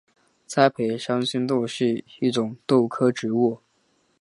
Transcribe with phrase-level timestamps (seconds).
[0.47, 3.59] 栽培山黧豆是一种豆科植物。